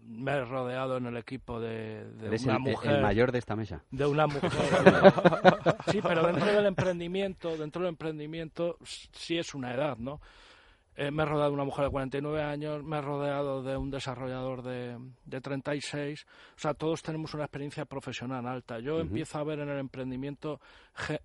me 0.05 0.32
he 0.32 0.44
rodeado 0.44 0.96
en 0.96 1.06
el 1.06 1.17
equipo 1.17 1.61
de, 1.61 2.06
una 2.44 2.58
mujer. 2.58 2.93
el 2.93 3.02
mayor 3.02 3.32
de 3.32 3.38
esta 3.38 3.56
mesa. 3.56 3.84
De 3.90 4.06
una 4.06 4.26
mujer. 4.29 4.50
sí, 5.90 6.00
pero 6.00 6.26
dentro 6.26 6.46
del 6.46 6.67
emprendimiento, 6.67 7.56
dentro 7.56 7.82
del 7.82 7.90
emprendimiento 7.90 8.79
sí 8.84 9.37
es 9.37 9.55
una 9.55 9.75
edad, 9.75 9.96
¿no? 9.99 10.20
Eh, 10.97 11.11
me 11.11 11.23
he 11.23 11.27
rodeado 11.27 11.50
de 11.50 11.55
una 11.55 11.65
mujer 11.65 11.87
de 11.87 11.91
49 11.91 12.43
años, 12.43 12.85
me 12.85 12.99
he 12.99 13.00
rodeado 13.00 13.62
de 13.62 13.77
un 13.77 13.91
desarrollador 13.91 14.62
de, 14.62 14.99
de 15.25 15.41
36. 15.41 16.27
O 16.56 16.59
sea, 16.59 16.75
todos 16.75 17.03
tenemos 17.03 17.33
una 17.35 17.44
experiencia 17.44 17.85
profesional 17.87 18.47
alta. 18.47 18.79
Yo 18.79 19.00
empiezo 19.00 19.39
a 19.39 19.44
ver 19.44 19.61
en 19.61 19.71
el 19.71 19.79
emprendimiento 19.79 20.61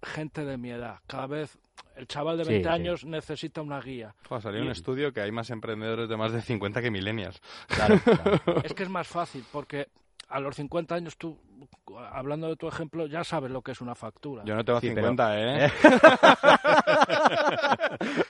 gente 0.03 0.45
de 0.45 0.57
mi 0.57 0.71
edad. 0.71 0.99
Cada 1.05 1.27
vez 1.27 1.57
el 1.95 2.07
chaval 2.07 2.37
de 2.37 2.43
20 2.45 2.69
años 2.69 3.05
necesita 3.05 3.61
una 3.61 3.81
guía. 3.81 4.15
salió 4.41 4.61
un 4.61 4.69
estudio 4.69 5.11
que 5.11 5.21
hay 5.21 5.31
más 5.31 5.49
emprendedores 5.49 6.07
de 6.07 6.15
más 6.15 6.31
de 6.31 6.41
50 6.41 6.81
que 6.81 6.91
millennials. 6.91 7.41
es 8.63 8.73
que 8.73 8.83
es 8.83 8.89
más 8.89 9.07
fácil 9.07 9.43
porque 9.51 9.87
a 10.29 10.39
los 10.39 10.55
50 10.55 10.95
años 10.95 11.17
tú, 11.17 11.37
hablando 12.11 12.49
de 12.49 12.55
tu 12.57 12.67
ejemplo, 12.67 13.07
ya 13.07 13.23
sabes 13.23 13.49
lo 13.49 13.61
que 13.61 13.71
es 13.71 13.81
una 13.81 13.95
factura. 13.95 14.43
Yo 14.45 14.55
no 14.55 14.65
tengo 14.65 14.79
50, 14.81 15.39
¿eh? 15.39 15.71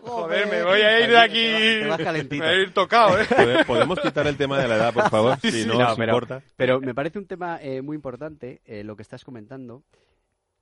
Joder, 0.01 0.47
me 0.47 0.63
voy 0.63 0.81
a 0.81 0.99
ir 1.01 1.09
de 1.09 1.17
aquí. 1.17 1.43
Me 1.81 1.87
voy 2.23 2.47
a 2.47 2.53
ir 2.61 2.73
tocado, 2.73 3.19
¿eh? 3.19 3.25
¿Podemos 3.65 3.99
quitar 3.99 4.27
el 4.27 4.37
tema 4.37 4.59
de 4.59 4.67
la 4.67 4.75
edad, 4.75 4.93
por 4.93 5.09
favor? 5.09 5.39
Si 5.41 5.65
no, 5.65 5.79
no 5.79 5.95
pero, 5.95 6.13
importa. 6.13 6.43
Pero 6.55 6.79
me 6.79 6.93
parece 6.93 7.17
un 7.17 7.25
tema 7.25 7.59
eh, 7.61 7.81
muy 7.81 7.95
importante 7.95 8.61
eh, 8.65 8.83
lo 8.83 8.95
que 8.95 9.01
estás 9.01 9.23
comentando, 9.23 9.83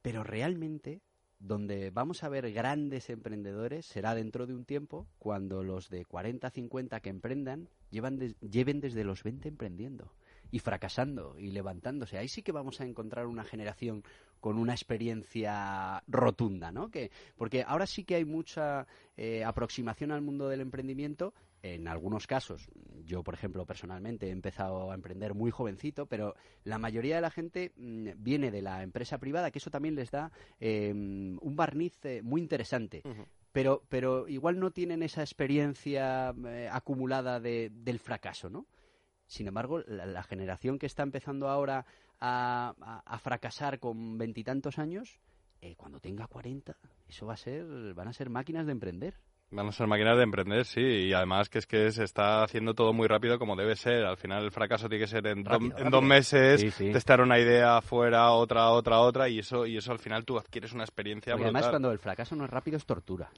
pero 0.01 0.23
realmente 0.23 1.01
donde 1.39 1.91
vamos 1.91 2.23
a 2.23 2.29
ver 2.29 2.51
grandes 2.51 3.09
emprendedores 3.09 3.85
será 3.85 4.15
dentro 4.15 4.47
de 4.47 4.53
un 4.53 4.63
tiempo 4.63 5.05
cuando 5.19 5.63
los 5.63 5.89
de 5.89 6.05
40, 6.05 6.49
50 6.49 6.99
que 7.01 7.09
emprendan 7.09 7.67
llevan 7.91 8.19
lleven 8.39 8.79
desde 8.79 9.03
los 9.03 9.21
20 9.23 9.49
emprendiendo 9.49 10.13
y 10.55 10.59
fracasando 10.59 11.35
y 11.37 11.51
levantándose. 11.51 12.17
Ahí 12.17 12.29
sí 12.29 12.41
que 12.41 12.53
vamos 12.53 12.79
a 12.79 12.85
encontrar 12.85 13.27
una 13.27 13.43
generación 13.43 14.05
con 14.39 14.57
una 14.57 14.71
experiencia 14.71 16.01
rotunda, 16.07 16.71
¿no? 16.71 16.89
Que, 16.89 17.11
porque 17.35 17.65
ahora 17.67 17.85
sí 17.85 18.05
que 18.05 18.15
hay 18.15 18.23
mucha 18.23 18.87
eh, 19.17 19.43
aproximación 19.43 20.13
al 20.13 20.21
mundo 20.21 20.47
del 20.47 20.61
emprendimiento. 20.61 21.33
En 21.61 21.89
algunos 21.89 22.25
casos, 22.25 22.69
yo 23.03 23.21
por 23.21 23.33
ejemplo 23.33 23.65
personalmente 23.65 24.27
he 24.27 24.31
empezado 24.31 24.91
a 24.91 24.95
emprender 24.95 25.33
muy 25.33 25.51
jovencito, 25.51 26.05
pero 26.05 26.35
la 26.63 26.77
mayoría 26.77 27.15
de 27.15 27.21
la 27.21 27.31
gente 27.31 27.73
mm, 27.75 28.11
viene 28.15 28.49
de 28.49 28.61
la 28.61 28.81
empresa 28.81 29.17
privada, 29.17 29.51
que 29.51 29.59
eso 29.59 29.71
también 29.71 29.95
les 29.95 30.09
da 30.09 30.31
em, 30.61 31.37
un 31.41 31.55
barniz 31.57 31.97
eh, 32.05 32.21
muy 32.23 32.39
interesante. 32.39 33.03
Pero, 33.51 33.83
pero 33.89 34.29
igual 34.29 34.57
no 34.57 34.71
tienen 34.71 35.03
esa 35.03 35.21
experiencia 35.21 36.33
eh, 36.45 36.69
acumulada 36.71 37.41
de, 37.41 37.71
del 37.73 37.99
fracaso, 37.99 38.49
¿no? 38.49 38.67
Sin 39.27 39.47
embargo, 39.47 39.79
la, 39.87 40.23
generación 40.23 40.77
que 40.77 40.85
está 40.85 41.03
empezando 41.03 41.49
ahora 41.49 41.85
a, 42.19 43.19
fracasar 43.21 43.79
con 43.79 44.17
veintitantos 44.17 44.77
años, 44.77 45.19
eh, 45.61 45.75
cuando 45.75 45.99
tenga 45.99 46.27
cuarenta, 46.27 46.77
eso 47.07 47.25
va 47.25 47.33
a 47.33 47.37
ser, 47.37 47.65
van 47.93 48.07
a 48.07 48.13
ser 48.13 48.29
máquinas 48.29 48.65
de 48.65 48.71
emprender. 48.71 49.15
Van 49.51 49.67
a 49.67 49.71
ser 49.71 49.87
máquinas 49.87 50.17
de 50.17 50.23
emprender, 50.23 50.65
sí, 50.65 50.81
y 50.81 51.13
además 51.13 51.49
que 51.49 51.59
es 51.59 51.67
que 51.67 51.91
se 51.91 52.03
está 52.03 52.43
haciendo 52.43 52.73
todo 52.73 52.93
muy 52.93 53.07
rápido 53.07 53.37
como 53.37 53.55
debe 53.55 53.75
ser. 53.75 54.03
Al 54.03 54.17
final 54.17 54.43
el 54.43 54.51
fracaso 54.51 54.89
tiene 54.89 55.05
que 55.05 55.09
ser 55.09 55.25
en, 55.27 55.43
dos 55.43 56.03
meses, 56.03 56.75
testar 56.77 57.21
una 57.21 57.39
idea 57.39 57.79
fuera, 57.81 58.31
otra, 58.31 58.71
otra, 58.71 58.99
otra, 58.99 59.29
y 59.29 59.39
eso, 59.39 59.65
y 59.65 59.77
eso 59.77 59.91
al 59.91 59.99
final 59.99 60.25
tú 60.25 60.37
adquieres 60.37 60.73
una 60.73 60.83
experiencia 60.83 61.35
Además, 61.35 61.67
cuando 61.69 61.91
el 61.91 61.99
fracaso 61.99 62.35
no 62.35 62.45
es 62.45 62.49
rápido, 62.49 62.77
es 62.77 62.85
tortura. 62.85 63.29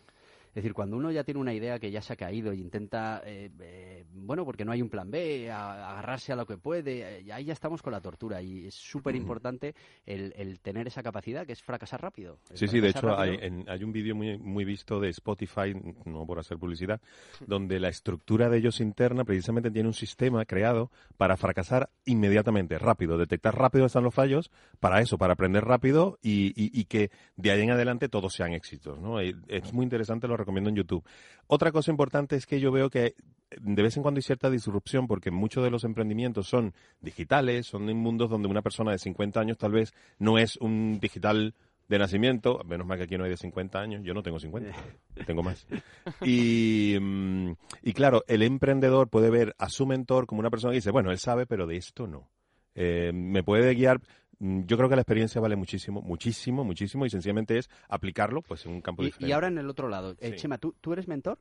Es 0.58 0.64
decir, 0.64 0.74
cuando 0.74 0.98
uno 0.98 1.12
ya 1.12 1.24
tiene 1.24 1.40
una 1.40 1.54
idea 1.54 1.78
que 1.78 1.92
ya 1.92 2.02
se 2.02 2.14
ha 2.14 2.16
caído 2.16 2.52
y 2.52 2.60
intenta, 2.60 3.22
eh, 3.24 3.52
eh, 3.60 4.06
bueno, 4.12 4.44
porque 4.44 4.66
no 4.66 4.72
hay 4.72 4.82
un 4.82 4.90
plan 4.90 5.12
B, 5.12 5.52
agarrarse 5.52 6.34
a 6.34 6.36
lo 6.36 6.48
que 6.48 6.58
puede, 6.58 7.20
eh, 7.20 7.32
ahí 7.32 7.46
ya 7.46 7.54
estamos 7.54 7.84
con 7.84 7.94
la 7.94 8.02
tortura 8.02 8.42
y 8.42 8.66
es 8.66 8.74
súper 8.74 9.16
importante 9.16 9.76
el, 10.04 10.60
tener 10.62 10.88
esa 10.88 11.04
capacidad 11.04 11.46
que 11.46 11.54
es 11.54 11.62
fracasar 11.62 12.02
rápido. 12.02 12.40
Sí, 12.56 12.68
sí, 12.68 12.80
de 12.80 12.90
hecho 12.90 13.16
hay, 13.16 13.38
hay, 13.68 13.84
un 13.84 13.92
vídeo 13.92 14.16
muy, 14.16 14.40
muy 14.40 14.66
visto 14.66 15.00
de 15.00 15.10
Spotify, 15.10 15.76
no 16.06 16.26
por 16.26 16.40
hacer 16.40 16.58
publicidad, 16.58 17.00
donde 17.46 17.80
la 17.80 17.90
estructura 17.90 18.50
de 18.50 18.58
ellos 18.58 18.82
interna 18.82 19.26
precisamente 19.26 19.70
tiene 19.70 19.88
un 19.88 19.94
sistema 19.94 20.44
creado 20.46 20.90
para 21.18 21.38
fracasar 21.38 21.92
inmediatamente, 22.06 22.80
rápido, 22.80 23.20
detectar 23.20 23.56
rápido 23.56 23.86
están 23.86 24.04
los 24.04 24.14
fallos, 24.16 24.50
para 24.80 25.02
eso, 25.02 25.20
para 25.20 25.34
aprender 25.34 25.66
rápido 25.66 26.18
y, 26.24 26.52
y, 26.56 26.86
que 26.86 27.12
de 27.36 27.52
ahí 27.52 27.62
en 27.62 27.70
adelante 27.70 28.10
todos 28.10 28.34
sean 28.34 28.54
éxitos. 28.54 29.00
¿no? 29.00 29.20
Es 29.20 29.72
muy 29.72 29.84
interesante, 29.84 30.28
lo 30.28 30.47
recomiendo 30.48 30.70
en 30.70 30.78
YouTube. 30.78 31.04
Otra 31.48 31.72
cosa 31.74 31.92
importante 31.92 32.38
es 32.38 32.46
que 32.46 32.62
yo 32.62 32.72
veo 32.72 32.90
que 32.90 33.16
de 33.60 33.84
vez 33.84 33.98
en 33.98 34.04
cuando 34.04 34.20
hay 34.20 34.24
cierta 34.24 34.50
disrupción 34.50 35.08
porque 35.08 35.30
muchos 35.30 35.64
de 35.64 35.70
los 35.70 35.84
emprendimientos 35.84 36.48
son 36.48 36.74
digitales, 37.02 37.68
son 37.68 37.90
en 37.90 37.98
mundos 37.98 38.30
donde 38.30 38.48
una 38.48 38.62
persona 38.62 38.92
de 38.92 38.98
50 38.98 39.40
años 39.40 39.58
tal 39.58 39.72
vez 39.72 39.94
no 40.20 40.38
es 40.38 40.56
un 40.58 41.00
digital 41.00 41.54
de 41.90 42.00
nacimiento, 42.00 42.62
menos 42.66 42.86
mal 42.86 42.98
que 42.98 43.06
aquí 43.06 43.18
no 43.18 43.24
hay 43.24 43.30
de 43.30 43.38
50 43.38 43.80
años, 43.80 44.04
yo 44.04 44.14
no 44.14 44.24
tengo 44.24 44.40
50, 44.40 44.72
tengo 45.26 45.44
más. 45.44 45.66
Y, 46.22 46.98
mm, 47.00 47.52
y 47.84 47.94
claro, 47.94 48.24
el 48.28 48.42
emprendedor 48.42 49.10
puede 49.10 49.30
ver 49.30 49.56
a 49.58 49.70
su 49.70 49.86
mentor 49.86 50.28
como 50.28 50.40
una 50.40 50.50
persona 50.50 50.72
que 50.72 50.78
dice, 50.78 50.92
bueno, 50.92 51.12
él 51.12 51.20
sabe, 51.20 51.46
pero 51.46 51.68
de 51.68 51.78
esto 51.78 52.08
no. 52.08 52.30
Eh, 52.76 53.12
me 53.14 53.44
puede 53.44 53.74
guiar, 53.74 54.02
yo 54.40 54.78
creo 54.78 54.90
que 54.90 54.96
la 54.96 55.02
experiencia 55.02 55.42
vale 55.42 55.56
muchísimo, 55.56 56.02
muchísimo, 56.02 56.64
muchísimo 56.64 57.06
y 57.06 57.10
sencillamente 57.10 57.58
es 57.58 57.70
aplicarlo 57.90 58.42
pues 58.42 58.66
en 58.66 58.74
un 58.74 58.82
campo 58.82 59.04
diferente. 59.04 59.28
Y 59.28 59.32
ahora 59.32 59.48
en 59.48 59.58
el 59.58 59.70
otro 59.70 59.90
lado, 59.90 60.16
eh, 60.20 60.36
Chema, 60.36 60.58
¿tú, 60.58 60.76
¿tú 60.80 60.94
eres 60.94 61.08
mentor? 61.08 61.40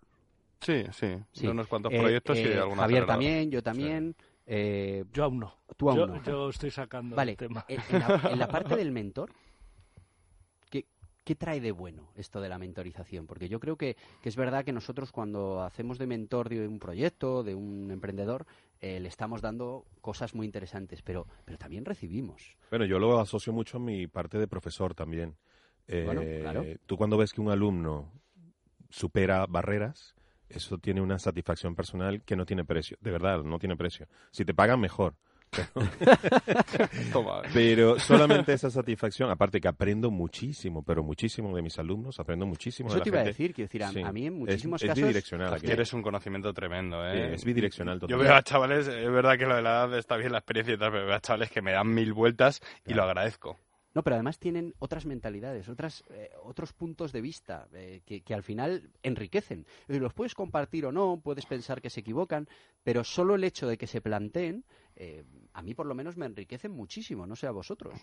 Sí, 0.60 0.84
sí, 0.92 1.08
sí. 1.32 1.46
unos 1.46 1.66
cuantos 1.66 1.92
eh, 1.92 1.98
proyectos 1.98 2.38
y 2.38 2.42
eh, 2.42 2.58
alguna 2.58 2.82
Javier 2.82 3.04
también, 3.04 3.50
yo 3.50 3.62
también. 3.62 4.16
yo 4.46 5.24
aún 5.24 5.40
no. 5.40 5.54
Tú 5.76 5.90
aún 5.90 6.22
yo, 6.22 6.22
Yo 6.22 6.48
estoy 6.48 6.70
sacando 6.70 7.14
vale. 7.14 7.32
el 7.32 7.36
tema. 7.36 7.66
En, 7.68 8.38
la, 8.38 8.48
parte 8.48 8.76
del 8.76 8.90
mentor, 8.92 9.30
¿qué 10.70 11.34
trae 11.34 11.60
de 11.60 11.72
bueno 11.72 12.08
esto 12.14 12.40
de 12.40 12.48
la 12.48 12.56
mentorización? 12.56 13.26
Porque 13.26 13.50
yo 13.50 13.60
creo 13.60 13.76
que, 13.76 13.96
que 14.22 14.28
es 14.30 14.36
verdad 14.36 14.64
que 14.64 14.72
nosotros 14.72 15.12
cuando 15.12 15.60
hacemos 15.60 15.98
de 15.98 16.06
mentor 16.06 16.48
de 16.48 16.66
un 16.66 16.78
proyecto, 16.78 17.42
de 17.42 17.54
un 17.54 17.90
emprendedor, 17.90 18.46
eh, 18.80 19.00
le 19.00 19.08
estamos 19.08 19.40
dando 19.40 19.86
cosas 20.00 20.34
muy 20.34 20.46
interesantes, 20.46 21.02
pero, 21.02 21.26
pero 21.44 21.58
también 21.58 21.84
recibimos. 21.84 22.56
Bueno, 22.70 22.84
yo 22.84 22.98
lo 22.98 23.20
asocio 23.20 23.52
mucho 23.52 23.78
a 23.78 23.80
mi 23.80 24.06
parte 24.06 24.38
de 24.38 24.48
profesor 24.48 24.94
también. 24.94 25.36
Eh, 25.88 26.78
Tú 26.86 26.96
cuando 26.96 27.16
ves 27.16 27.32
que 27.32 27.40
un 27.40 27.50
alumno 27.50 28.12
supera 28.90 29.46
barreras, 29.46 30.14
eso 30.48 30.78
tiene 30.78 31.00
una 31.00 31.18
satisfacción 31.18 31.74
personal 31.74 32.22
que 32.22 32.36
no 32.36 32.46
tiene 32.46 32.64
precio, 32.64 32.96
de 33.00 33.10
verdad, 33.10 33.42
no 33.42 33.58
tiene 33.58 33.76
precio. 33.76 34.08
Si 34.30 34.44
te 34.44 34.54
pagan, 34.54 34.80
mejor. 34.80 35.14
Pero 37.54 37.98
solamente 37.98 38.52
esa 38.52 38.70
satisfacción, 38.70 39.30
aparte 39.30 39.60
que 39.60 39.68
aprendo 39.68 40.10
muchísimo, 40.10 40.82
pero 40.82 41.02
muchísimo 41.02 41.54
de 41.54 41.62
mis 41.62 41.78
alumnos, 41.78 42.18
aprendo 42.20 42.46
muchísimo 42.46 42.88
Eso 42.88 42.96
de 42.96 43.00
la 43.00 43.04
te 43.04 43.10
iba 43.10 43.20
a 43.20 43.24
decir, 43.24 43.54
quiero 43.54 43.66
decir, 43.66 43.84
a, 43.84 44.12
mí 44.12 44.26
en 44.26 44.38
muchísimos 44.38 44.82
es, 44.82 44.88
casos... 44.88 44.98
Es 44.98 45.04
bidireccional. 45.04 45.54
Adquieres 45.54 45.92
un 45.92 46.02
conocimiento 46.02 46.52
tremendo, 46.52 47.06
¿eh? 47.06 47.34
es 47.34 47.44
bidireccional 47.44 48.00
Yo 48.06 48.18
veo 48.18 48.34
a 48.34 48.42
chavales, 48.42 48.88
es 48.88 49.10
verdad 49.10 49.38
que 49.38 49.46
lo 49.46 49.56
de 49.56 49.62
la 49.62 49.70
edad 49.70 49.98
está 49.98 50.16
bien 50.16 50.32
la 50.32 50.38
experiencia 50.38 50.74
y 50.74 50.78
tal, 50.78 50.92
pero 50.92 51.06
veo 51.06 51.14
a 51.14 51.20
chavales 51.20 51.50
que 51.50 51.62
me 51.62 51.72
dan 51.72 51.88
mil 51.88 52.12
vueltas 52.12 52.60
y 52.86 52.94
lo 52.94 53.04
agradezco. 53.04 53.58
No, 53.96 54.02
pero 54.02 54.16
además 54.16 54.38
tienen 54.38 54.74
otras 54.78 55.06
mentalidades, 55.06 55.70
otras, 55.70 56.04
eh, 56.10 56.30
otros 56.42 56.74
puntos 56.74 57.12
de 57.12 57.22
vista 57.22 57.66
eh, 57.72 58.02
que, 58.04 58.20
que, 58.20 58.34
al 58.34 58.42
final 58.42 58.90
enriquecen. 59.02 59.64
Los 59.88 60.12
puedes 60.12 60.34
compartir 60.34 60.84
o 60.84 60.92
no, 60.92 61.18
puedes 61.24 61.46
pensar 61.46 61.80
que 61.80 61.88
se 61.88 62.00
equivocan, 62.00 62.46
pero 62.84 63.04
solo 63.04 63.36
el 63.36 63.44
hecho 63.44 63.66
de 63.66 63.78
que 63.78 63.86
se 63.86 64.02
planteen 64.02 64.66
eh, 64.98 65.24
a 65.52 65.62
mí 65.62 65.74
por 65.74 65.86
lo 65.86 65.94
menos 65.94 66.16
me 66.16 66.26
enriquecen 66.26 66.72
muchísimo, 66.72 67.26
no 67.26 67.36
sé 67.36 67.46
a 67.46 67.50
vosotros. 67.50 67.94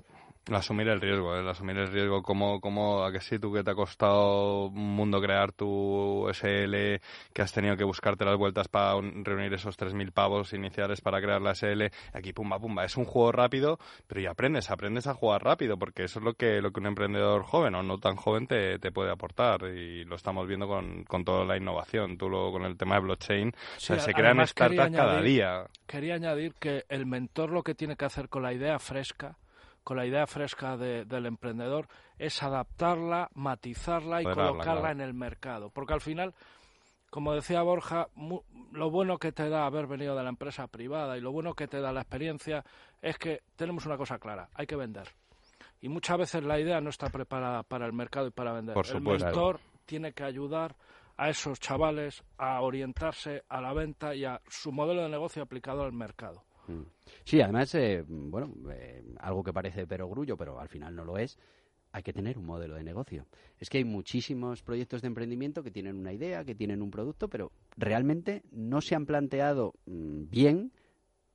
asumir 0.52 0.88
el 0.88 1.02
riesgo, 1.02 1.36
el 1.36 1.48
asumir 1.48 1.78
el 1.78 1.92
riesgo, 1.92 2.22
como, 2.22 2.60
como 2.62 3.04
a 3.04 3.12
que 3.12 3.20
sí, 3.20 3.40
tú 3.40 3.52
que 3.52 3.64
te 3.64 3.72
ha 3.72 3.76
costado 3.76 4.68
un 4.68 4.96
mundo 4.96 5.20
crear 5.20 5.52
tu 5.52 6.28
SL, 6.32 7.00
que 7.34 7.42
has 7.42 7.52
tenido 7.52 7.76
que 7.76 7.84
buscarte 7.84 8.26
las 8.26 8.38
vueltas 8.38 8.68
para 8.68 8.94
reunir 9.02 9.54
esos 9.54 9.78
3.000 9.78 10.12
pavos 10.12 10.54
iniciales 10.54 11.02
para 11.02 11.20
crear 11.20 11.42
la 11.42 11.56
SL, 11.56 11.92
aquí 12.14 12.32
pumba, 12.32 12.60
pumba, 12.60 12.86
es 12.86 12.96
un 12.96 13.06
juego 13.06 13.32
rápido, 13.32 13.80
pero 14.08 14.22
ya 14.22 14.32
aprendes, 14.32 14.70
aprendes 14.70 15.08
a 15.08 15.16
jugar 15.16 15.44
rápido, 15.44 15.78
porque 15.78 16.04
eso 16.04 16.20
es 16.20 16.26
lo 16.26 16.34
que, 16.34 16.62
lo 16.62 16.72
que 16.72 16.80
un 16.80 16.88
emprendedor 16.88 17.44
joven 17.44 17.74
o 17.76 17.84
no 17.84 17.98
tan 17.98 18.16
joven 18.16 18.46
te, 18.46 18.78
te 18.78 18.92
puede 18.92 19.12
aportar, 19.12 19.64
y 19.64 20.06
lo 20.06 20.16
estamos 20.16 20.48
viendo 20.48 20.68
con, 20.68 21.04
con 21.06 21.26
toda 21.26 21.44
la 21.46 21.58
innovación, 21.58 22.18
tú 22.18 22.30
lo, 22.30 22.52
con 22.52 22.66
el 22.66 22.78
tema 22.78 22.96
de 22.96 23.02
blockchain, 23.02 23.52
se 23.78 24.14
crean 24.14 24.46
startups 24.46 24.96
cada 24.96 25.22
día. 25.22 25.66
Quería 25.88 26.16
añadir 26.16 26.54
que 26.56 26.83
el 26.90 27.06
mentor 27.06 27.52
lo 27.52 27.64
que 27.64 27.76
tiene 27.76 27.96
que 27.96 28.06
hacer 28.06 28.30
con 28.30 28.44
la 28.44 28.54
idea 28.54 28.80
fresca, 28.80 29.38
con 29.84 29.98
la 29.98 30.06
idea 30.06 30.26
fresca 30.28 30.78
del 30.78 31.26
emprendedor, 31.26 31.88
es 32.18 32.42
adaptarla, 32.42 33.30
matizarla 33.34 34.22
y 34.22 34.26
colocarla 34.26 34.92
en 34.92 35.02
el 35.02 35.14
mercado. 35.14 35.70
Porque 35.70 35.94
al 35.94 36.02
final, 36.02 36.34
como 37.10 37.34
decía 37.34 37.62
Borja, 37.62 38.08
lo 38.72 38.90
bueno 38.90 39.18
que 39.18 39.32
te 39.32 39.50
da 39.50 39.66
haber 39.66 39.88
venido 39.88 40.16
de 40.16 40.24
la 40.24 40.30
empresa 40.30 40.68
privada 40.68 41.18
y 41.18 41.22
lo 41.22 41.32
bueno 41.32 41.54
que 41.54 41.68
te 41.68 41.82
da 41.82 41.92
la 41.92 42.02
experiencia 42.02 42.64
es 43.02 43.18
que 43.18 43.42
tenemos 43.56 43.86
una 43.86 43.98
cosa 43.98 44.20
clara, 44.20 44.50
hay 44.56 44.66
que 44.66 44.76
vender. 44.76 45.10
Y 45.82 45.90
muchas 45.90 46.18
veces 46.18 46.44
la 46.46 46.60
idea 46.60 46.80
no 46.80 46.90
está 46.90 47.10
preparada 47.10 47.64
para 47.64 47.86
el 47.86 47.92
mercado 47.92 48.28
y 48.28 48.32
para 48.32 48.54
vender. 48.54 48.76
el 48.78 49.02
mentor 49.02 49.60
tiene 49.86 50.14
que 50.14 50.24
ayudar 50.24 50.78
a 51.18 51.30
esos 51.30 51.60
chavales 51.60 52.24
a 52.38 52.62
orientarse 52.62 53.44
a 53.50 53.62
la 53.62 53.74
venta 53.74 54.16
y 54.16 54.26
a 54.26 54.42
su 54.48 54.72
modelo 54.72 55.04
de 55.04 55.10
negocio 55.10 55.44
aplicado 55.44 55.84
al 55.84 55.94
mercado. 55.94 56.44
Mm. 56.68 56.84
Sí, 57.24 57.42
además, 57.42 57.74
eh, 57.76 58.04
bueno, 58.08 58.54
eh, 58.72 59.04
algo 59.20 59.44
que 59.44 59.54
parece 59.54 59.88
perogrullo, 59.88 60.38
pero 60.38 60.60
al 60.60 60.70
final 60.70 60.96
no 60.96 61.04
lo 61.06 61.18
es, 61.18 61.38
hay 61.92 62.04
que 62.04 62.14
tener 62.14 62.38
un 62.38 62.46
modelo 62.46 62.76
de 62.76 62.84
negocio. 62.84 63.28
Es 63.60 63.70
que 63.70 63.78
hay 63.78 63.86
muchísimos 63.86 64.64
proyectos 64.64 65.02
de 65.02 65.08
emprendimiento 65.08 65.64
que 65.64 65.72
tienen 65.72 65.98
una 65.98 66.12
idea, 66.12 66.44
que 66.44 66.56
tienen 66.56 66.82
un 66.82 66.90
producto, 66.90 67.28
pero 67.28 67.52
realmente 67.78 68.44
no 68.52 68.82
se 68.82 68.96
han 68.96 69.06
planteado 69.06 69.74
mm, 69.86 70.30
bien 70.30 70.72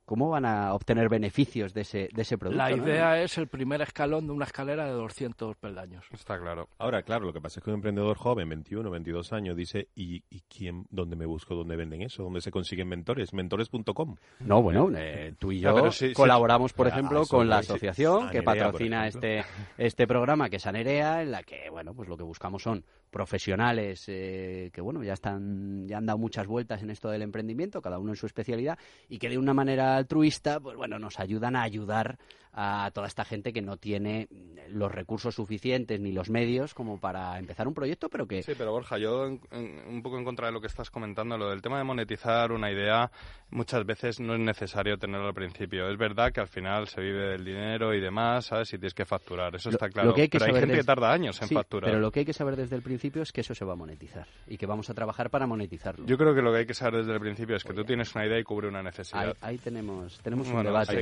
¿Cómo 0.09 0.31
van 0.31 0.43
a 0.43 0.73
obtener 0.73 1.07
beneficios 1.07 1.71
de 1.71 1.81
ese, 1.81 2.09
de 2.11 2.23
ese 2.23 2.35
producto? 2.35 2.57
La 2.57 2.75
idea 2.75 3.21
es 3.21 3.37
el 3.37 3.45
primer 3.45 3.83
escalón 3.83 4.25
de 4.25 4.33
una 4.33 4.45
escalera 4.45 4.87
de 4.87 4.93
200 4.93 5.55
peldaños. 5.57 6.03
Está 6.11 6.39
claro. 6.39 6.67
Ahora, 6.79 7.03
claro, 7.03 7.27
lo 7.27 7.31
que 7.31 7.39
pasa 7.39 7.59
es 7.59 7.63
que 7.63 7.69
un 7.69 7.75
emprendedor 7.75 8.17
joven, 8.17 8.49
21, 8.49 8.89
22 8.89 9.33
años, 9.33 9.55
dice, 9.55 9.89
¿y, 9.93 10.23
y 10.31 10.41
quién, 10.49 10.87
dónde 10.89 11.15
me 11.15 11.27
busco, 11.27 11.53
dónde 11.53 11.75
venden 11.75 12.01
eso? 12.01 12.23
¿Dónde 12.23 12.41
se 12.41 12.49
consiguen 12.49 12.87
mentores? 12.87 13.35
Mentores.com. 13.35 14.15
No, 14.39 14.63
bueno, 14.63 14.89
eh, 14.97 15.35
tú 15.37 15.51
y 15.51 15.59
yo 15.59 15.75
colaboramos, 16.15 16.73
por 16.73 16.87
ejemplo, 16.87 17.27
con 17.27 17.47
la 17.47 17.59
asociación 17.59 18.31
que 18.31 18.41
patrocina 18.41 19.05
este, 19.05 19.45
este 19.77 20.07
programa, 20.07 20.49
que 20.49 20.55
es 20.55 20.65
Anerea, 20.65 21.21
en 21.21 21.29
la 21.29 21.43
que, 21.43 21.69
bueno, 21.69 21.93
pues 21.93 22.09
lo 22.09 22.17
que 22.17 22.23
buscamos 22.23 22.63
son 22.63 22.83
profesionales 23.09 24.05
eh, 24.07 24.69
que 24.71 24.81
bueno 24.81 25.03
ya 25.03 25.13
están 25.13 25.87
ya 25.87 25.97
han 25.97 26.05
dado 26.05 26.19
muchas 26.19 26.47
vueltas 26.47 26.83
en 26.83 26.89
esto 26.91 27.09
del 27.09 27.23
emprendimiento 27.23 27.81
cada 27.81 27.99
uno 27.99 28.11
en 28.11 28.15
su 28.15 28.25
especialidad 28.25 28.77
y 29.07 29.17
que 29.17 29.29
de 29.29 29.37
una 29.37 29.53
manera 29.53 29.98
altruista 29.99 30.59
pues 30.59 30.75
bueno 30.75 30.99
nos 30.99 31.19
ayudan 31.19 31.55
a 31.55 31.61
ayudar 31.63 32.17
a 32.53 32.91
toda 32.93 33.07
esta 33.07 33.23
gente 33.25 33.53
que 33.53 33.61
no 33.61 33.77
tiene 33.77 34.27
los 34.69 34.91
recursos 34.91 35.35
suficientes 35.35 35.99
ni 35.99 36.11
los 36.11 36.29
medios 36.29 36.73
como 36.73 36.99
para 36.99 37.37
empezar 37.39 37.67
un 37.67 37.73
proyecto, 37.73 38.09
pero 38.09 38.27
que... 38.27 38.43
Sí, 38.43 38.53
pero 38.57 38.71
Borja, 38.71 38.97
yo 38.97 39.27
un 39.27 40.01
poco 40.03 40.17
en 40.17 40.23
contra 40.23 40.47
de 40.47 40.53
lo 40.53 40.61
que 40.61 40.67
estás 40.67 40.89
comentando, 40.89 41.37
lo 41.37 41.49
del 41.49 41.61
tema 41.61 41.77
de 41.77 41.83
monetizar 41.83 42.51
una 42.51 42.71
idea, 42.71 43.11
muchas 43.51 43.85
veces 43.85 44.19
no 44.19 44.33
es 44.33 44.39
necesario 44.39 44.97
tenerlo 44.97 45.27
al 45.27 45.33
principio. 45.33 45.89
Es 45.89 45.97
verdad 45.97 46.31
que 46.31 46.41
al 46.41 46.47
final 46.47 46.87
se 46.87 47.01
vive 47.01 47.29
del 47.29 47.45
dinero 47.45 47.93
y 47.93 47.99
demás, 47.99 48.47
¿sabes? 48.47 48.73
Y 48.73 48.77
tienes 48.77 48.93
que 48.93 49.05
facturar, 49.05 49.55
eso 49.55 49.69
está 49.69 49.89
claro. 49.89 50.13
hay 50.15 50.27
pero 50.27 50.45
hay 50.45 50.53
gente 50.53 50.75
que 50.75 50.83
tarda 50.83 51.11
años 51.11 51.41
en 51.41 51.49
facturar. 51.49 51.89
Pero 51.89 51.99
lo 51.99 52.11
que 52.11 52.21
hay 52.21 52.25
que 52.25 52.33
saber 52.33 52.55
desde 52.55 52.75
el 52.75 52.81
principio 52.81 53.21
es 53.21 53.31
que 53.31 53.41
eso 53.41 53.55
se 53.55 53.65
va 53.65 53.73
a 53.73 53.75
monetizar 53.75 54.27
y 54.47 54.57
que 54.57 54.65
vamos 54.65 54.89
a 54.89 54.93
trabajar 54.93 55.29
para 55.29 55.47
monetizarlo. 55.47 56.05
Yo 56.05 56.17
creo 56.17 56.33
que 56.33 56.41
lo 56.41 56.51
que 56.51 56.59
hay 56.59 56.65
que 56.65 56.73
saber 56.73 57.01
desde 57.01 57.13
el 57.13 57.19
principio 57.19 57.55
es 57.55 57.63
que 57.63 57.73
tú 57.73 57.83
tienes 57.83 58.13
una 58.15 58.25
idea 58.25 58.39
y 58.39 58.43
cubre 58.43 58.67
una 58.67 58.83
necesidad. 58.83 59.35
Ahí, 59.41 59.57
tenemos, 59.57 60.19
tenemos 60.19 60.47
un 60.49 60.63
debate. 60.63 60.97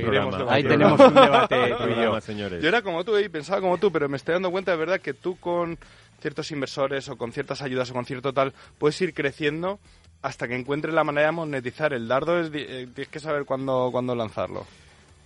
Ahí 0.48 0.62
tenemos 0.62 1.00
un 1.00 1.14
debate 1.14 1.37
yo. 2.60 2.68
era 2.68 2.82
como 2.82 3.04
tú 3.04 3.18
y 3.18 3.28
pensaba 3.28 3.60
como 3.60 3.78
tú, 3.78 3.92
pero 3.92 4.08
me 4.08 4.16
estoy 4.16 4.34
dando 4.34 4.50
cuenta 4.50 4.72
de 4.72 4.76
verdad 4.78 5.00
que 5.00 5.14
tú 5.14 5.38
con 5.38 5.78
ciertos 6.20 6.50
inversores 6.50 7.08
o 7.08 7.16
con 7.16 7.32
ciertas 7.32 7.62
ayudas 7.62 7.90
o 7.90 7.94
con 7.94 8.04
cierto 8.04 8.32
tal, 8.32 8.52
puedes 8.78 9.00
ir 9.00 9.14
creciendo 9.14 9.78
hasta 10.22 10.48
que 10.48 10.56
encuentres 10.56 10.94
la 10.94 11.04
manera 11.04 11.28
de 11.28 11.32
monetizar. 11.32 11.92
El 11.92 12.08
dardo 12.08 12.40
es, 12.40 12.50
eh, 12.52 12.88
tienes 12.92 13.08
que 13.08 13.20
saber 13.20 13.44
cuándo, 13.44 13.88
cuándo 13.92 14.14
lanzarlo. 14.14 14.66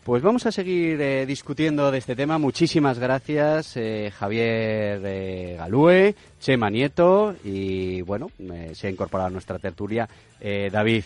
Pues 0.05 0.21
vamos 0.21 0.45
a 0.47 0.51
seguir 0.51 1.01
eh, 1.01 1.27
discutiendo 1.27 1.93
de 1.93 1.99
este 1.99 2.17
tema. 2.17 2.37
Muchísimas 2.37 2.99
gracias, 2.99 3.77
eh, 3.77 4.13
Javier 4.13 5.01
eh, 5.05 5.55
Galúe, 5.57 6.17
Chema 6.41 6.71
Nieto 6.71 7.37
y, 7.45 8.03
bueno, 8.03 8.29
se 8.73 8.89
ha 8.89 8.91
incorporado 8.91 9.29
a 9.29 9.31
nuestra 9.31 9.61
tertulia 9.61 10.09
David 10.41 11.05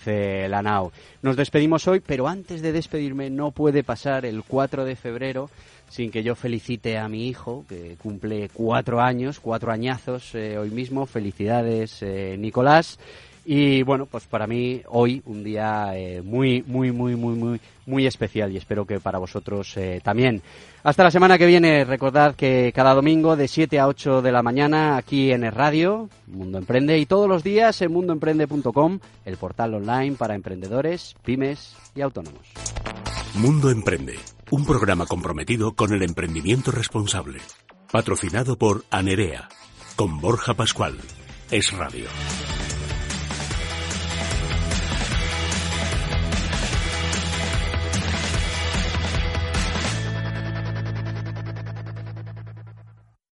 Lanao. 0.49 0.93
Nos 1.21 1.37
despedimos 1.37 1.87
hoy, 1.87 2.01
pero 2.01 2.27
antes 2.27 2.63
de 2.63 2.73
despedirme 2.73 3.29
no 3.29 3.51
puede 3.51 3.85
pasar 3.85 4.25
el 4.25 4.43
4 4.43 4.87
de 4.87 4.97
febrero 4.97 5.51
sin 5.91 6.11
que 6.11 6.23
yo 6.23 6.35
felicite 6.35 6.97
a 6.97 7.07
mi 7.07 7.29
hijo, 7.29 7.67
que 7.69 7.97
cumple 8.03 8.49
cuatro 8.49 9.03
años, 9.03 9.39
cuatro 9.39 9.73
añazos 9.73 10.35
hoy 10.35 10.71
mismo. 10.71 11.05
Felicidades, 11.05 12.03
Nicolás. 12.39 12.99
Y 13.47 13.83
bueno, 13.83 14.07
pues 14.07 14.27
para 14.27 14.47
mí 14.47 14.83
hoy 14.89 15.23
un 15.25 15.45
día 15.45 15.93
muy, 16.25 16.63
muy, 16.67 16.91
muy, 16.91 17.15
muy, 17.15 17.35
muy 17.35 17.61
muy 17.87 18.07
especial 18.07 18.53
y 18.53 18.57
espero 18.57 18.85
que 18.85 19.01
para 19.01 19.19
vosotros 19.19 19.77
eh, 19.77 20.01
también. 20.03 20.43
Hasta 20.83 21.05
la 21.05 21.11
semana 21.11 21.39
que 21.39 21.47
viene, 21.47 21.85
recordad 21.85 22.35
que 22.35 22.73
cada 22.75 22.95
domingo 22.95 23.37
de 23.37 23.49
7 23.49 23.79
a 23.79 23.89
8 23.89 24.23
de 24.23 24.33
la 24.33 24.43
mañana 24.43 24.97
aquí 24.97 25.33
en 25.33 25.45
el 25.45 25.53
radio, 25.53 26.09
Mundo 26.27 26.59
Emprende, 26.59 26.99
y 26.99 27.07
todos 27.07 27.29
los 27.29 27.43
días 27.43 27.81
en 27.83 27.93
mundoemprende.com, 27.93 28.99
el 29.25 29.37
portal 29.37 29.75
online 29.75 30.17
para 30.17 30.35
emprendedores, 30.35 31.17
pymes 31.25 31.77
y 31.95 32.03
autónomos. 32.03 32.47
Mundo 33.35 33.71
Emprende, 33.71 34.17
un 34.51 34.65
programa 34.65 35.07
comprometido 35.07 35.75
con 35.75 35.93
el 35.93 36.03
emprendimiento 36.03 36.71
responsable. 36.71 37.39
Patrocinado 37.91 38.57
por 38.57 38.85
Anerea, 38.91 39.49
con 39.97 40.21
Borja 40.21 40.55
Pascual. 40.55 40.99
Es 41.51 41.73
Radio. 41.73 42.07